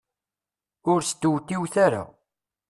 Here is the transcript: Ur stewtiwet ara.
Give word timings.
Ur 0.91 0.99
stewtiwet 1.09 1.75
ara. 1.85 2.03